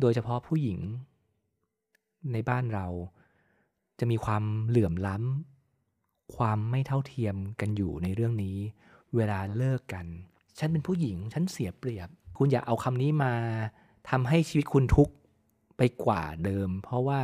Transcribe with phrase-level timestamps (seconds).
[0.00, 0.78] โดยเฉพาะผู้หญิง
[2.32, 2.86] ในบ้านเรา
[3.98, 8.56] จะมีความเหลื่อมล้ำ ความไม่เท่าเทียมกันอยู่ในเรื่องนี้
[9.14, 10.06] เวลาเลิกกัน
[10.58, 13.34] ฉันเป็นผู้หญิง ฉันเสียเปรียบ คุณอย่าเอาคำนี้มา
[14.10, 15.14] ทำให้ชีวิตคุณทุกข์
[15.76, 17.20] ไปกว่าเดิม เพราะว่า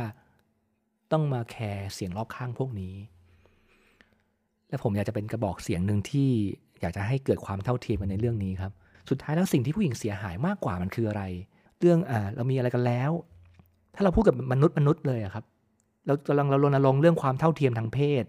[1.11, 2.95] ต้องมาแคร์เสียงรอบข้างพวกนี้
[4.69, 6.29] และผมอยากจะเป็นกระบอกเสียงหนึ่งที่
[6.81, 8.73] อยากจะให้เกิดความเท่าเทียมกันในเรื่องนี้ครับ
[9.09, 11.23] สุดท้ายแล้วสิ่งที่ผู้หญิงเสียหายมากกว่ามันคืออะไร
[11.79, 13.11] เรื่องอ่าเรามีอะไรกันแล้ว
[13.95, 15.45] ถ้าเราพูดกับมนุษย์มนุษย์เลยอะครับ
[16.05, 18.23] เรากำลังเรารณรงค์เรื่องความเท่าเทียมทางเพศ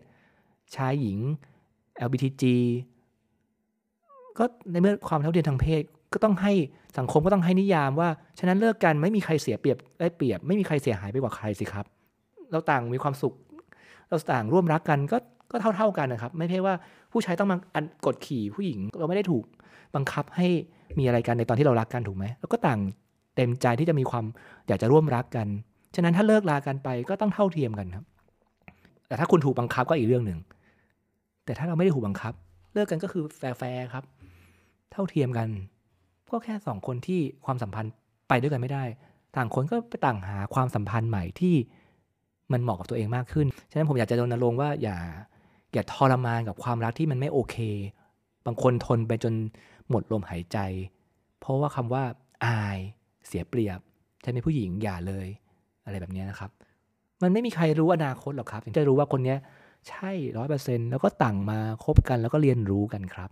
[0.76, 1.18] ชายหญิง
[2.06, 2.44] LBTG
[4.38, 6.52] ก็ในเมื่อความเท่าเทียมทางเพศก็ต้องให้
[6.98, 8.08] สังคมก็ต้องให้นิยามว่า
[8.38, 11.86] ฉะนั้นเลิกกันไม่มีใครเสียเปรียบได้เปรียบ ไม่มีใครเสียหายไปกว่าใครสิครับ
[12.52, 13.34] เราต่างมีความสุข
[14.08, 15.18] เราต่างร่วมรักกันก็
[15.50, 16.74] ก็เท่าเท่ากันนะครับ ไม่ใช่ว่า
[17.12, 17.58] ผู้ชายต้องมา
[18.06, 19.44] กดขี่ผู้หญิง เราไม่ได้ถูก
[19.94, 20.48] บังคับให้
[20.98, 22.80] มีอะไรกันในตอนที่เรารักกันถูกไหมเราก็ต่าง
[23.36, 24.24] เต็มใจที่จะมีความ
[24.68, 25.48] อยากจะร่วมรักกัน
[25.94, 28.04] ฉะนั้นถ้าเลิกลากันไปก็ต้องเท่าเทียมกันครับ
[29.08, 30.38] แต่ถ้าคุณถูกบังคับก็อีกเรื่องหนึ่ง
[31.44, 32.32] แต่ถ้าเราไม่ได้ถูกบังคับ
[32.74, 33.24] เลิกกันก็คือ
[33.58, 34.04] แฟร์ครับ
[34.92, 35.48] เท่าเทียมกัน
[36.30, 37.92] ก็แค่สองคนที่ความสัมพันธ์
[38.28, 38.84] ไปด้วยกันไม่ได้
[39.36, 41.54] ต่างคนก็ไปต่างหาความสัมพันธ์ใหม่ที่
[42.52, 44.96] มันเหมาะกับตัวเองมากขึ้น ฉะนั้นผมอยากจะรณรงค์ว่าอย่า
[45.72, 47.56] อย่าทรมานกับความรักที่มันไม่โอเค
[48.46, 49.34] บางคนทนไปจน
[49.88, 50.58] หมดลมหายใจ
[51.40, 52.04] เพราะว่าคำว่า
[52.44, 52.78] อาย
[53.26, 53.80] เสียเปรียบ
[54.24, 55.28] ฉันเป็นผู้หญิงอย่าเลย
[55.84, 56.50] อะไรแบบนี้นะครับ
[57.22, 59.36] มันไม่มีใครรู้อนาคตหรอกครับถึงจะรู้ว่าคนนี้
[59.88, 63.30] ใช่ร้อยเปอร์เซ็นต์แล้วก็ต่างมาคบกันแล้วก็เรียนรู้กันครับ